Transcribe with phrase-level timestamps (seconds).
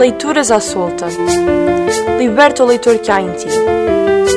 [0.00, 1.08] Leituras à Solta.
[2.18, 3.48] Liberta o leitor que há em ti.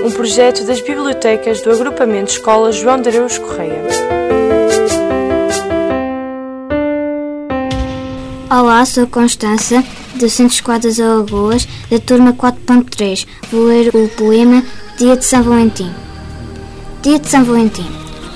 [0.05, 3.81] Um projeto das bibliotecas do Agrupamento Escola João de Areus Correia.
[8.51, 9.81] Olá, sou Constança,
[10.15, 13.25] do Centro Esquadras Alagoas, da turma 4.3.
[13.49, 14.61] Vou ler o poema
[14.97, 15.89] Dia de São Valentim.
[17.01, 17.89] Dia de São Valentim.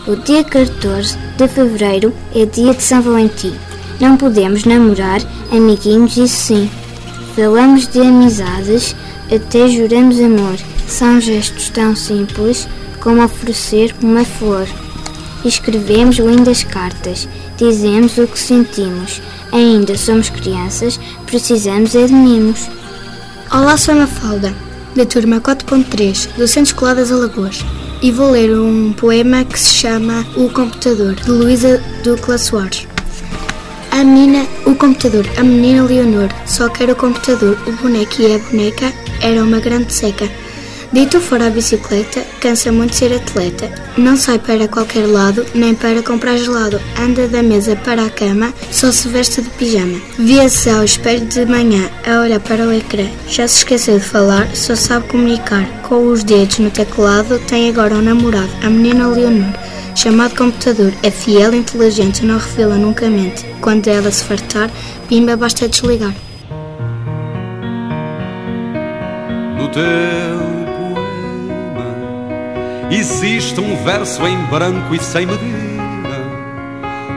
[0.08, 3.54] O dia 14 de fevereiro é dia de São Valentim.
[4.00, 5.20] Não podemos namorar,
[5.52, 6.72] amiguinhos, isso sim.
[7.38, 8.96] Falamos de amizades,
[9.32, 10.58] até juramos amor.
[10.88, 12.68] São gestos tão simples
[13.00, 14.68] como oferecer uma flor.
[15.46, 19.22] Escrevemos lindas cartas, dizemos o que sentimos.
[19.52, 22.68] Ainda somos crianças, precisamos é de mimos.
[23.52, 24.52] Olá, sou a Mafalda,
[24.96, 27.64] da turma 4.3 do Centro Escolar das Alagoas.
[28.02, 32.88] E vou ler um poema que se chama O Computador, de Luísa Ducla Soares.
[33.98, 38.38] A menina, o computador, a menina Leonor, só quer o computador, o boneco e a
[38.38, 40.30] boneca era uma grande seca.
[40.94, 43.72] Dito fora a bicicleta, cansa muito ser atleta.
[43.98, 46.80] Não sai para qualquer lado, nem para comprar gelado.
[46.96, 50.00] Anda da mesa para a cama, só se veste de pijama.
[50.20, 53.10] Via-se ao espelho de manhã, a olhar para o ecrã.
[53.28, 55.66] Já se esqueceu de falar, só sabe comunicar.
[55.82, 59.56] Com os dedos no teclado, tem agora um namorado, a menina Leonor
[59.98, 63.44] chamado computador, é fiel e inteligente, não revela nunca mente.
[63.60, 64.70] Quando ela se fartar,
[65.10, 66.14] pimba, basta desligar.
[69.58, 69.84] No teu
[70.78, 71.88] poema
[72.92, 76.18] existe um verso em branco e sem medida,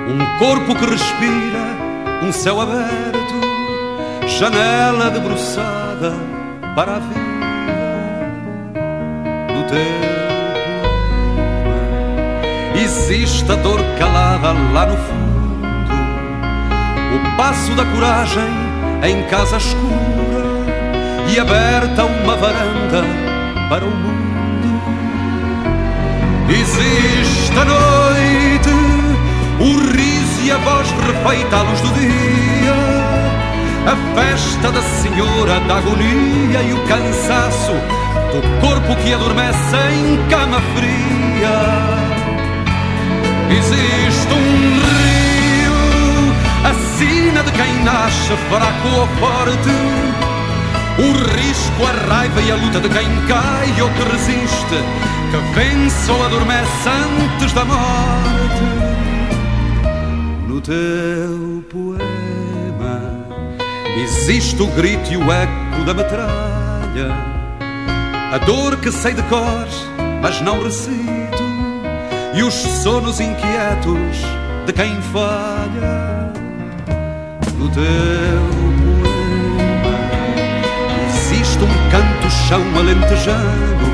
[0.09, 1.77] um corpo que respira,
[2.23, 3.35] um céu aberto,
[4.27, 6.15] janela debruçada
[6.75, 7.21] para a vida.
[9.53, 10.20] No teu
[12.83, 15.69] existe a dor calada lá no fundo,
[17.15, 18.49] o passo da coragem
[19.03, 20.51] em casa escura
[21.33, 23.05] e aberta uma varanda
[23.69, 24.11] para o mundo.
[26.49, 28.71] Existe a noite,
[29.61, 32.75] o riso e a voz refeita à luz do dia,
[33.87, 37.73] a festa da senhora da agonia e o cansaço
[38.33, 42.10] do corpo que adormece em cama fria.
[43.53, 45.73] Existe um rio,
[46.65, 49.71] a sina de quem nasce fraco ou forte.
[50.99, 54.79] O risco, a raiva e a luta de quem cai ou que resiste,
[55.31, 58.61] que vence ou adormece antes da morte.
[60.47, 63.01] No teu poema
[63.97, 67.17] existe o grito e o eco da metralha,
[68.33, 69.67] a dor que sei de cor,
[70.21, 71.40] mas não recito
[72.33, 74.19] e os sonos inquietos
[74.67, 76.33] de quem falha
[77.57, 77.83] no teu
[79.03, 79.99] poema.
[81.09, 83.91] Existe um canto-chão alentejano,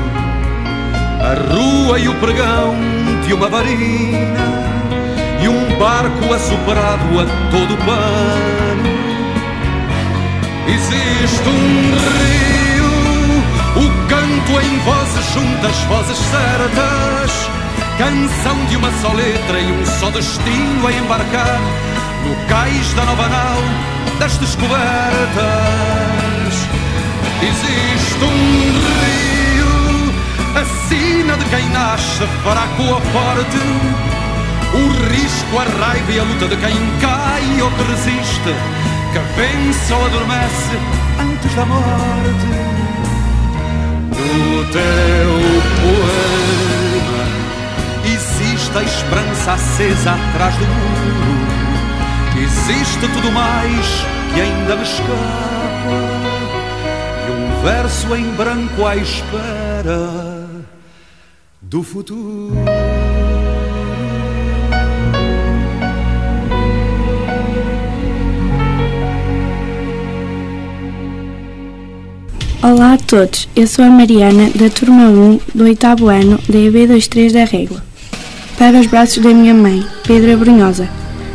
[1.21, 2.75] a rua e o pregão
[3.25, 4.67] de uma varina
[5.41, 8.97] e um barco assoprado a todo pano.
[10.67, 12.85] Existe um rio,
[13.77, 17.56] o canto em vozes juntas, vozes certas
[17.97, 21.59] Canção de uma só letra e um só destino a embarcar
[22.23, 23.87] no cais da nova nau
[24.19, 24.77] das descobertas.
[27.41, 28.71] Existe um
[29.01, 30.13] rio,
[30.55, 33.57] a sina de quem nasce fraco ou forte.
[34.73, 38.53] O risco, a raiva e a luta de quem cai ou que resiste,
[39.11, 40.77] que vence ou adormece
[41.19, 42.77] antes da morte.
[44.11, 45.67] No teu
[49.77, 51.37] esperança acesa atrás do muro.
[52.43, 53.85] Existe tudo mais
[54.33, 55.11] que ainda me escapa.
[57.27, 60.47] E um verso em branco à espera
[61.61, 62.53] do futuro.
[72.63, 77.31] Olá a todos, eu sou a Mariana, da turma 1 do oitavo ano da EB23
[77.31, 77.87] da Régua.
[78.57, 80.89] Para os braços da minha mãe, Pedra Brunhosa.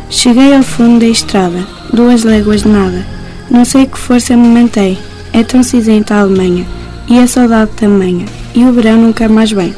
[0.09, 3.05] Cheguei ao fundo da estrada, duas léguas de nada.
[3.49, 4.97] Não sei que força me mantém,
[5.31, 6.65] é tão cinzenta a Alemanha,
[7.07, 9.73] e a saudade tamanha, e o verão nunca mais vem.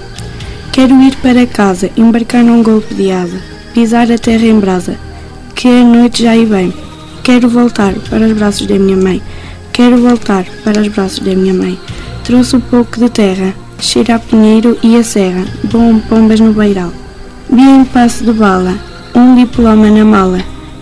[0.72, 3.40] Quero ir para casa, embarcar num golpe de asa,
[3.74, 4.98] pisar a terra em brasa,
[5.54, 6.74] que a noite já aí vem.
[7.24, 9.22] Quero voltar para os braços da minha mãe,
[9.76, 11.78] Quero voltar para os braços da minha mãe.
[12.24, 16.94] Trouxe um pouco de terra, cheira a pinheiro e a serra, bom pombas no beiral.
[17.50, 18.76] Vi em passo de bala,
[19.14, 20.40] um diploma na mala.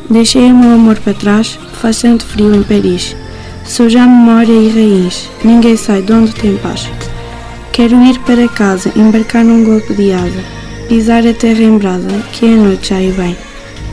[0.09, 3.15] Deixei o meu amor para trás, faz tanto frio em Paris.
[3.65, 6.89] Sou já memória e raiz, ninguém sai de onde tem paz.
[7.71, 10.43] Quero ir para casa, embarcar num golpe de asa,
[10.87, 13.35] pisar a terra em brasa, que a noite já aí vem.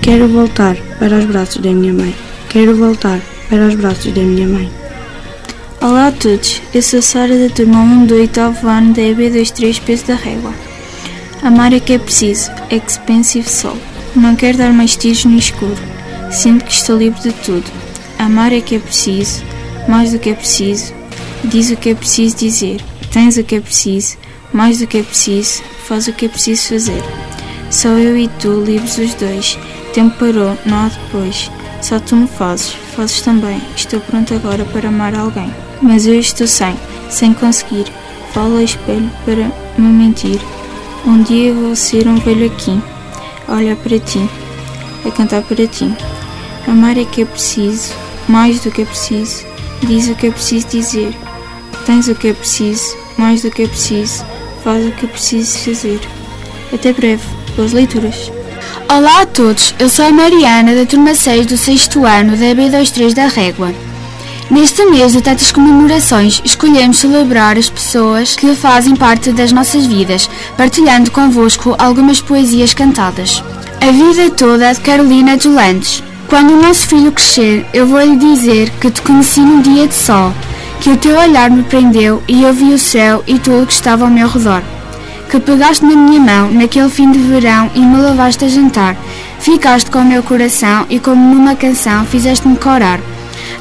[0.02, 2.14] Quero voltar para os braços da minha mãe.
[2.48, 4.70] Quero voltar para os braços da minha mãe.
[5.80, 10.06] Olá a todos, eu sou Sara da turma 1 do 8 ano da EB23 Peso
[10.06, 10.69] da Régua.
[11.42, 13.78] Amar é que é preciso, expensive soul.
[14.14, 15.78] Não quero dar mais tiros no escuro,
[16.30, 17.64] sinto que estou livre de tudo.
[18.18, 19.42] Amar é que é preciso,
[19.88, 20.92] mais do que é preciso,
[21.44, 24.18] diz o que é preciso dizer, tens o que é preciso,
[24.52, 27.02] mais do que é preciso, faz o que é preciso fazer.
[27.70, 29.58] Só eu e tu, livres os dois,
[29.94, 31.50] tempo parou, não há depois.
[31.80, 33.62] Só tu me fazes, fazes também.
[33.74, 35.50] Estou pronto agora para amar alguém.
[35.80, 36.76] Mas eu estou sem,
[37.08, 37.86] sem conseguir.
[38.34, 40.38] Falo ao espelho para me mentir.
[41.06, 42.78] Um dia eu vou ser um velho aqui,
[43.48, 44.28] olhar para ti,
[45.06, 45.90] a cantar para ti.
[46.68, 47.94] Amar é que é preciso,
[48.28, 49.46] mais do que é preciso.
[49.82, 51.14] Diz o que é preciso dizer.
[51.86, 54.24] Tens o que é preciso, mais do que é preciso.
[54.62, 56.00] Faz o que é preciso fazer.
[56.72, 57.24] Até breve.
[57.56, 58.30] Boas leituras.
[58.88, 63.14] Olá a todos, eu sou a Mariana, da turma 6 do 6 ano da EB23
[63.14, 63.89] da Régua.
[64.50, 70.28] Neste mês de tantas comemorações, escolhemos celebrar as pessoas que fazem parte das nossas vidas,
[70.56, 73.44] partilhando convosco algumas poesias cantadas.
[73.80, 76.02] A vida toda de Carolina Dulantes.
[76.28, 80.34] Quando o nosso filho crescer, eu vou-lhe dizer que te conheci num dia de sol,
[80.80, 84.04] que o teu olhar me prendeu e eu vi o céu e tudo que estava
[84.04, 84.62] ao meu redor
[85.30, 88.96] que pegaste na minha mão naquele fim de verão e me levaste a jantar.
[89.38, 92.98] Ficaste com o meu coração e, como numa canção, fizeste-me corar.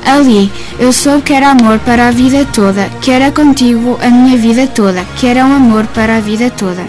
[0.10, 4.38] Ali, eu soube que era amor para a vida toda, que era contigo a minha
[4.38, 6.84] vida toda, que era um amor para a vida toda.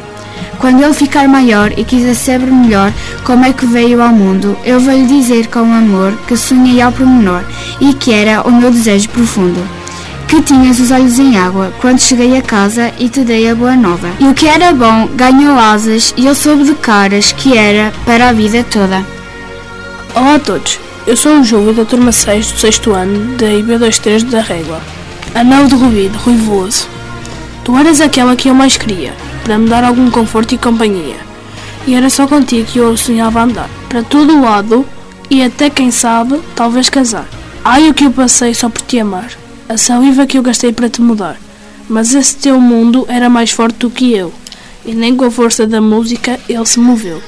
[0.58, 4.80] Quando ele ficar maior e quiser saber melhor como é que veio ao mundo, eu
[4.80, 7.44] vou-lhe dizer com amor que sonhei ao pormenor
[7.80, 9.80] e que era o meu desejo profundo
[10.30, 13.74] que tinhas os olhos em água quando cheguei a casa e te dei a boa
[13.74, 14.08] nova.
[14.20, 18.28] E o que era bom ganhou asas e eu soube de caras que era para
[18.28, 19.04] a vida toda.
[20.14, 20.78] Olá a todos,
[21.10, 24.80] eu sou o Júlio da turma 6 do 6 ano da IB23 da Régua.
[25.34, 26.86] Anel de Rubi, de Rui Veloso.
[27.64, 29.12] Tu eras aquela que eu mais queria,
[29.42, 31.16] para me dar algum conforto e companhia.
[31.84, 34.86] E era só contigo que eu sonhava andar, para todo lado
[35.28, 37.28] e até quem sabe, talvez casar.
[37.64, 39.32] Ai o que eu passei só por te amar
[39.68, 41.36] a saliva que eu gastei para te mudar.
[41.88, 44.32] Mas esse teu mundo era mais forte do que eu,
[44.86, 47.20] e nem com a força da música ele se moveu.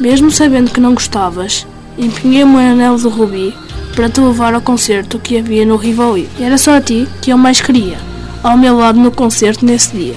[0.00, 1.64] Mesmo sabendo que não gostavas,
[1.98, 3.54] empenhei o anel de rubi
[3.94, 6.28] para te levar ao concerto que havia no Rivoli.
[6.38, 7.98] Era só a ti que eu mais queria,
[8.42, 10.16] ao meu lado no concerto nesse dia.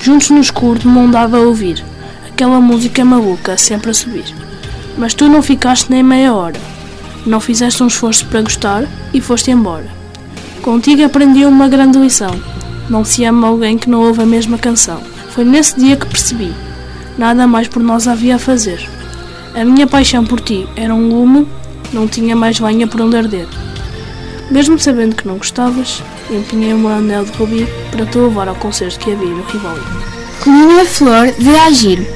[0.00, 1.82] Juntos no escuro de mão dada a ouvir,
[2.28, 4.26] aquela música maluca sempre a subir.
[4.98, 6.60] Mas tu não ficaste nem meia hora.
[7.24, 9.88] Não fizeste um esforço para gostar e foste embora.
[10.62, 12.34] Contigo aprendi uma grande lição.
[12.88, 15.00] Não se ama alguém que não ouve a mesma canção.
[15.30, 16.52] Foi nesse dia que percebi.
[17.18, 18.95] Nada mais por nós havia a fazer.
[19.56, 21.48] A minha paixão por ti era um lume,
[21.90, 23.48] não tinha mais lenha por onde arder.
[24.50, 28.54] Mesmo sabendo que não gostavas, empenhei o meu anel de rubi para te levar ao
[28.56, 29.80] concerto que havia no Rivoli.
[30.44, 32.06] Minha flor de agir.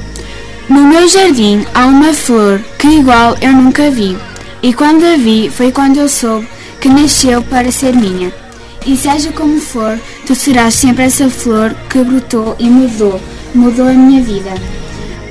[0.69, 4.15] No meu jardim há uma flor que igual eu nunca vi.
[4.61, 6.47] E quando a vi foi quando eu soube
[6.79, 8.31] que nasceu para ser minha.
[8.85, 13.19] E seja como for, tu serás sempre essa flor que brotou e mudou,
[13.55, 14.53] mudou a minha vida.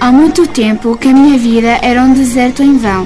[0.00, 3.04] Há muito tempo que a minha vida era um deserto em vão.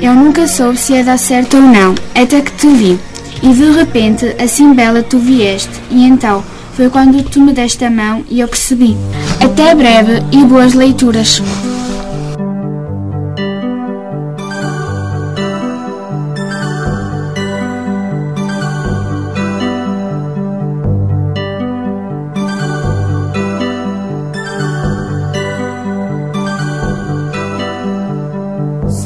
[0.00, 2.96] Eu nunca soube se ia dar certo ou não, até que te vi.
[3.42, 7.90] E de repente, assim bela tu vieste, e então foi quando tu me deste a
[7.90, 8.96] mão e eu percebi.
[9.40, 11.42] Até breve e boas leituras.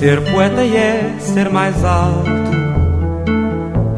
[0.00, 2.30] Ser poeta é ser mais alto,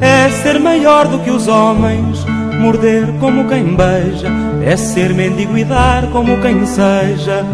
[0.01, 2.27] é ser maior do que os homens,
[2.61, 4.27] morder como quem beija,
[4.65, 7.47] é ser mendigo e dar como quem seja,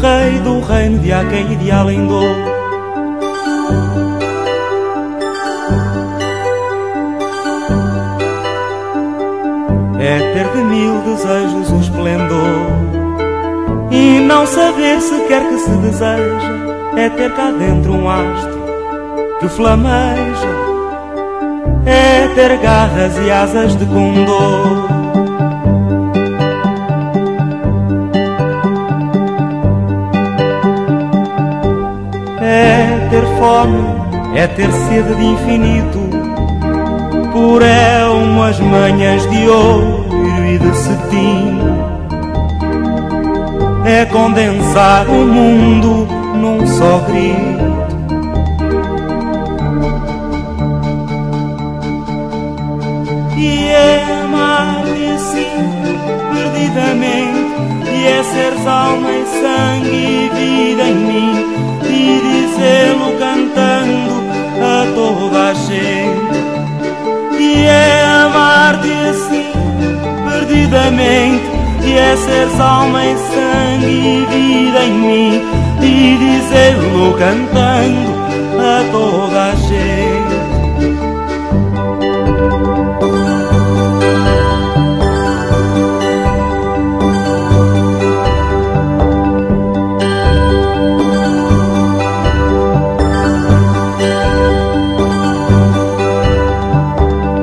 [0.00, 2.36] rei do reino de Aquém e de Alendor.
[9.98, 12.68] É ter de mil desejos o esplendor.
[13.90, 16.57] E não saber se quer que se deseja
[16.96, 18.58] é ter cá dentro um astro
[19.40, 20.48] que flameja,
[21.86, 24.88] é ter garras e asas de condor.
[32.40, 33.84] É ter fome,
[34.34, 36.00] é ter sede de infinito,
[37.32, 40.04] por elmo as manhas de ouro
[40.48, 41.58] e de cetim.
[43.84, 47.68] É condensar o mundo num só grito.
[53.36, 55.68] E é amar-te assim,
[56.32, 57.52] perdidamente,
[57.92, 61.34] e é seres alma e sangue e vida em mim,
[61.84, 64.14] e dizê-lo cantando
[64.60, 66.28] a toda a gente.
[67.40, 69.52] E é amar-te assim,
[70.28, 71.44] perdidamente,
[71.84, 75.37] e é seres alma e sangue e vida em mim,
[76.48, 78.10] dizê-lo cantando
[78.58, 80.38] a toda a gente.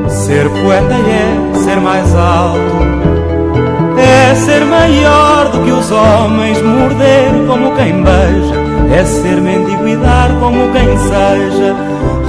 [0.09, 2.59] Ser poeta é ser mais alto,
[3.99, 9.95] é ser maior do que os homens, morder como quem beija, é ser mendigo e
[9.95, 11.75] dar como quem seja,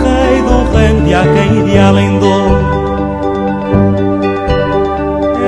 [0.03, 2.77] rei do reino de há quem ideal em dor.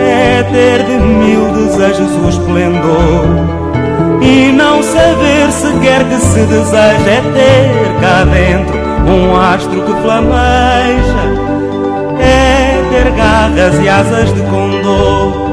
[0.01, 3.59] É ter de mil desejos o esplendor.
[4.21, 8.79] E não saber sequer que se deseja é ter cá dentro
[9.09, 11.19] um astro que flameja
[12.21, 15.48] é ter garras e asas de condor.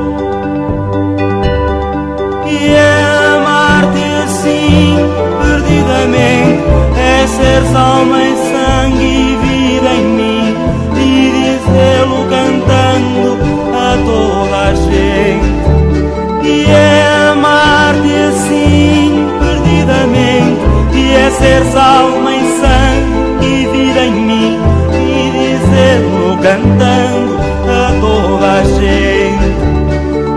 [21.35, 24.59] E é ser alma e sangue e vida em mim,
[24.93, 27.37] e dizê-lo cantando
[27.67, 29.49] a toda a gente.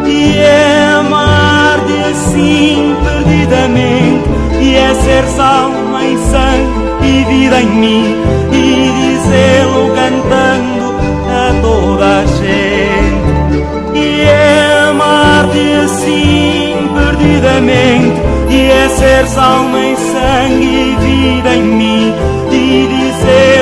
[0.08, 4.28] E é amar-te assim perdidamente,
[4.60, 8.16] e é ser alma e sangue e vida em mim,
[8.52, 10.96] e dizê-lo cantando
[11.30, 13.18] a toda a gente.
[13.94, 19.87] E é amar-te assim perdidamente, e é ser alma e
[20.38, 22.14] sangue e vida em mim,
[22.52, 23.57] e dizê-lo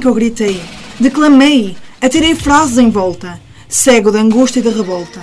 [0.00, 0.60] que eu gritei.
[0.98, 5.20] Declamei, atirei frases em volta, cego de angústia e de revolta.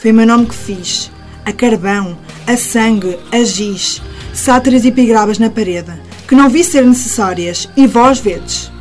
[0.00, 1.10] Foi meu nome que fiz.
[1.44, 5.92] A carvão, a sangue, a giz, sátiras e epigramas na parede,
[6.26, 8.72] que não vi ser necessárias, e vós vedes.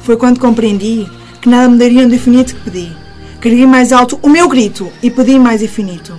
[0.00, 1.08] Foi quando compreendi
[1.40, 2.96] que nada me dariam do infinito que pedi.
[3.40, 6.16] Queria mais alto o meu grito e pedi mais infinito.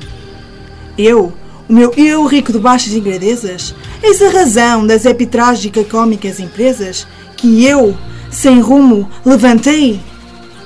[0.97, 1.33] Eu,
[1.67, 7.65] o meu eu rico de baixas engradezas, eis a razão das epitrágica cômicas empresas que
[7.65, 7.97] eu,
[8.31, 9.99] sem rumo, levantei.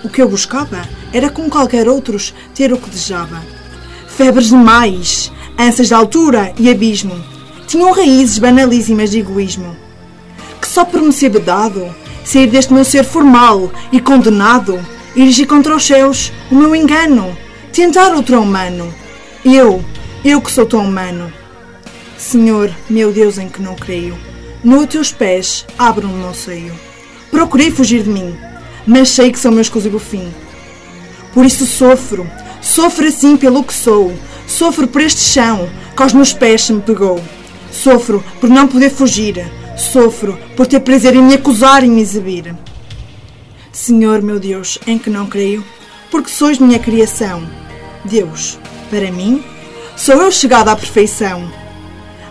[0.04, 0.82] O que eu buscava
[1.14, 3.42] era, como qualquer outros, ter o que desejava.
[4.08, 7.16] Febres demais, ânsias de altura e abismo,
[7.68, 9.76] tinham raízes banalíssimas de egoísmo.
[10.60, 11.94] Que só por me ser vedado,
[12.24, 14.80] sair deste meu ser formal e condenado,
[15.16, 17.36] erigir contra os céus o meu engano,
[17.72, 18.94] tentar outro humano.
[19.44, 19.84] Eu,
[20.24, 21.32] eu que sou tão humano.
[22.18, 24.18] Senhor, meu Deus em que não creio,
[24.64, 26.74] no teus pés abro o meu seio.
[27.34, 28.38] Procurei fugir de mim,
[28.86, 30.32] mas sei que são meu exclusivo fim.
[31.34, 32.30] Por isso sofro,
[32.62, 34.14] sofro assim pelo que sou,
[34.46, 37.20] sofro por este chão que aos meus pés se me pegou.
[37.72, 39.44] Sofro por não poder fugir,
[39.76, 42.56] sofro por ter prazer em me acusar e me exibir.
[43.72, 45.66] Senhor, meu Deus, em que não creio,
[46.12, 47.50] porque sois minha criação.
[48.06, 48.60] Deus,
[48.92, 49.44] para mim,
[49.98, 51.52] sou eu chegada à perfeição.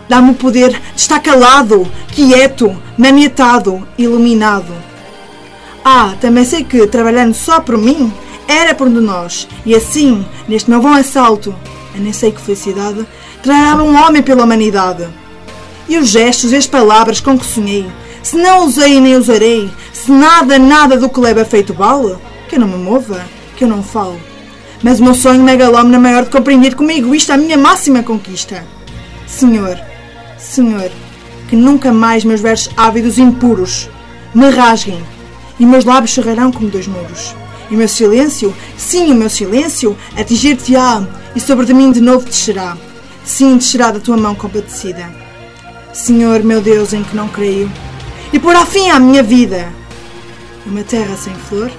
[0.07, 4.92] Dá-me o poder de estar calado, quieto, maniatado, iluminado.
[5.85, 8.11] Ah, também sei que, trabalhando só por mim,
[8.47, 9.47] era por um de nós.
[9.65, 11.53] E assim, neste meu bom assalto,
[11.93, 13.05] eu nem sei que felicidade,
[13.41, 15.05] trará um homem pela humanidade.
[15.89, 17.85] E os gestos e as palavras com que sonhei,
[18.21, 22.15] se não usei nem usarei, se nada, nada do que leva feito vale,
[22.47, 23.21] que eu não me mova,
[23.57, 24.17] que eu não falo.
[24.81, 28.65] Mas o meu sonho megalómano é maior de compreender comigo isto a minha máxima conquista.
[29.27, 29.77] Senhor,
[30.37, 30.89] Senhor,
[31.49, 33.89] que nunca mais meus versos ávidos impuros
[34.33, 35.03] me rasguem
[35.59, 37.35] e meus lábios cerrarão como dois muros.
[37.69, 41.05] E o meu silêncio, sim, o meu silêncio, atingir-te-á
[41.35, 42.77] e sobre de mim de novo descerá.
[43.23, 45.09] Sim, descerá da tua mão compadecida.
[45.93, 47.71] Senhor, meu Deus, em que não creio,
[48.31, 49.71] e porá fim à minha vida.
[50.65, 51.71] Uma terra sem flor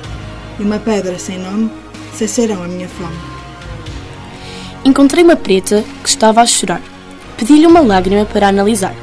[0.59, 1.71] e uma pedra sem nome
[2.16, 3.16] saciarão a minha fome.
[4.85, 6.83] Encontrei uma preta que estava a chorar.
[7.37, 8.95] Pedi-lhe uma lágrima para analisar.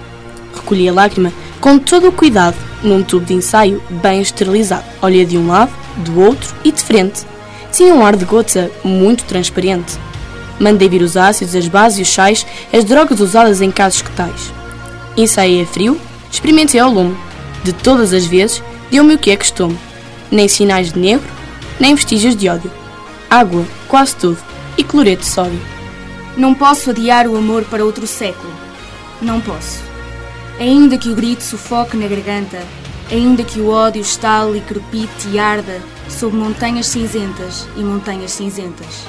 [0.55, 4.83] Recolhi a lágrima com todo o cuidado num tubo de ensaio bem esterilizado.
[5.01, 7.25] Olhei de um lado, do outro e de frente.
[7.71, 9.97] Tinha um ar de gota muito transparente.
[10.59, 14.11] Mandei vir os ácidos, as bases e os sais, as drogas usadas em casos que
[14.11, 14.53] tais.
[15.17, 15.99] Ensaiei a frio,
[16.31, 17.17] experimentei ao lume.
[17.63, 19.77] De todas as vezes, deu-me o que é costume.
[20.29, 21.27] Nem sinais de negro,
[21.79, 22.71] nem vestígios de ódio.
[23.29, 24.37] Água, quase tudo,
[24.77, 25.61] e cloreto de sódio.
[26.37, 28.53] Não posso adiar o amor para outro século.
[29.21, 29.90] Não posso.
[30.61, 32.63] Ainda que o grito sufoque na garganta,
[33.11, 39.07] ainda que o ódio estale e crepite e arda sob montanhas cinzentas e montanhas cinzentas.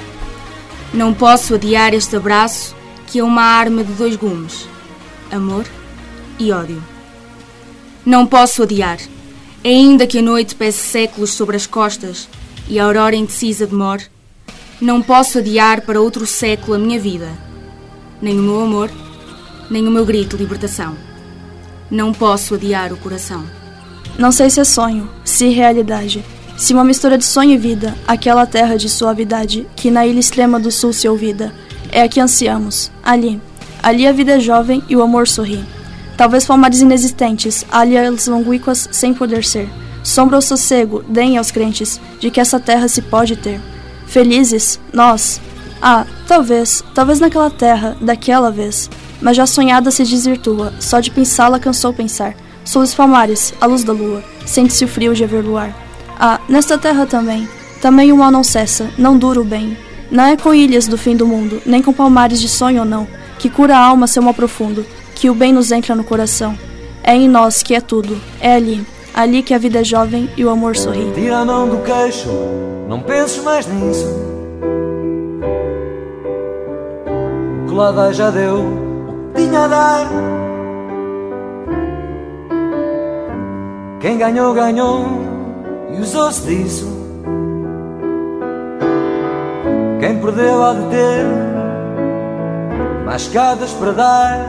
[0.91, 4.67] Não posso adiar este abraço que é uma arma de dois gumes:
[5.31, 5.63] amor
[6.39, 6.83] e ódio.
[8.03, 8.97] Não posso adiar,
[9.63, 12.27] ainda que a noite pese séculos sobre as costas
[12.67, 14.05] e a aurora indecisa demore.
[14.81, 17.29] Não posso adiar para outro século a minha vida,
[18.19, 18.89] nem o meu amor,
[19.69, 21.12] nem o meu grito de libertação.
[21.93, 23.43] Não posso adiar o coração.
[24.17, 26.25] Não sei se é sonho, se realidade,
[26.57, 30.59] se uma mistura de sonho e vida, aquela terra de suavidade que na ilha extrema
[30.59, 31.53] do sul se ouvida.
[31.91, 33.39] É a que ansiamos, ali.
[33.83, 35.63] Ali a vida é jovem e o amor sorri.
[36.17, 39.69] Talvez palmares inexistentes, ali as longuíquas sem poder ser.
[40.03, 43.61] Sombra ou sossego, deem aos crentes de que essa terra se pode ter.
[44.07, 45.39] Felizes, nós.
[45.79, 48.89] Ah, talvez, talvez naquela terra, daquela vez.
[49.23, 52.35] Mas já sonhada se desvirtua, só de pensá-la cansou pensar.
[52.65, 55.73] Sob os palmares, a luz da lua, sente-se o frio de haver luar.
[56.19, 57.47] Ah, nesta terra também,
[57.81, 59.77] também o mal não cessa, não dura o bem.
[60.11, 63.07] Não é com ilhas do fim do mundo, nem com palmares de sonho ou não,
[63.39, 66.57] que cura a alma seu mal profundo, que o bem nos entra no coração.
[67.01, 70.43] É em nós que é tudo, é ali, ali que a vida é jovem e
[70.43, 71.11] o amor sorri.
[71.15, 72.29] Tira a mão do queixo,
[72.89, 73.03] não
[73.43, 74.33] mais nisso.
[78.13, 78.92] Já deu
[79.43, 80.07] o que tinha a dar.
[83.99, 85.05] Quem ganhou, ganhou
[85.91, 86.87] e usou-se disso.
[89.99, 91.25] Quem perdeu há de ter
[93.05, 94.39] mais escadas para dar.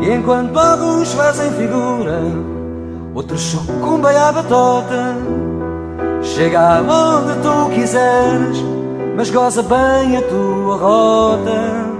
[0.00, 2.20] E enquanto alguns fazem figura,
[3.14, 5.16] outros sucumbem à batota.
[6.22, 8.64] Chega aonde tu quiseres,
[9.16, 11.95] mas goza bem a tua rota.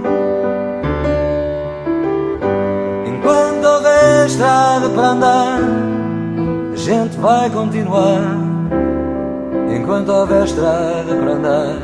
[4.27, 5.59] Estrada para andar,
[6.73, 8.21] a gente vai continuar.
[9.73, 11.75] Enquanto houver estrada para andar.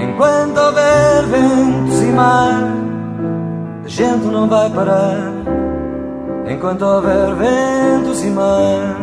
[0.00, 2.72] Enquanto houver ventos e mar,
[3.84, 5.32] a gente não vai parar.
[6.48, 8.96] Enquanto houver ventos e mar,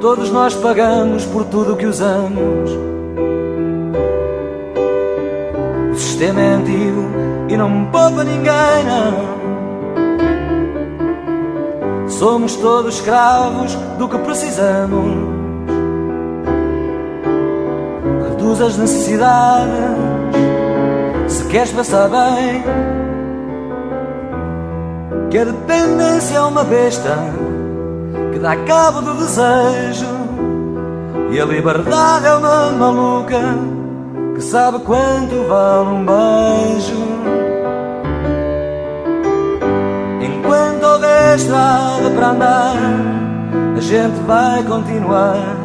[0.00, 2.93] todos nós pagamos por tudo o que usamos.
[6.14, 7.10] Sistema é antigo
[7.48, 9.34] e não poupa ninguém, não.
[12.08, 15.34] Somos todos escravos do que precisamos.
[18.28, 19.74] Reduz as necessidades
[21.26, 22.62] se queres passar bem.
[25.30, 27.18] Que a dependência é uma besta
[28.32, 30.06] que dá cabo do desejo.
[31.32, 33.73] E a liberdade é uma maluca
[34.34, 37.04] que sabe quanto vale um beijo.
[40.20, 42.76] Enquanto houver estrada para andar,
[43.76, 45.56] a gente vai continuar.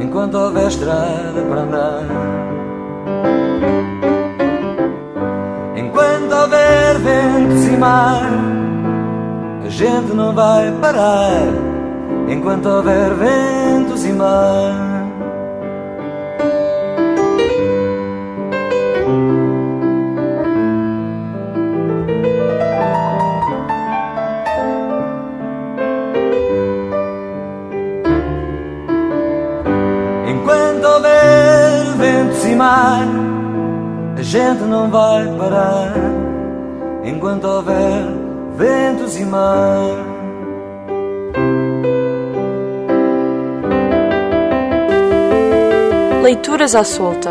[0.00, 2.02] Enquanto houver estrada para andar.
[5.76, 8.30] Enquanto houver ventos e mar,
[9.64, 11.46] a gente não vai parar.
[12.28, 14.85] Enquanto houver ventos e mar.
[34.86, 35.94] Não vai parar.
[37.04, 38.04] Enquanto houver
[38.56, 40.04] ventos e mar.
[46.22, 47.30] Leituras à solta.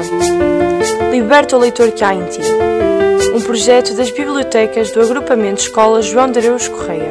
[1.12, 2.42] Liberta o leitor que há em ti.
[3.34, 7.05] Um projeto das bibliotecas do agrupamento Escola João de Areus Correia.